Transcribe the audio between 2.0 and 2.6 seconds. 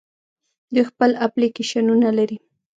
لري.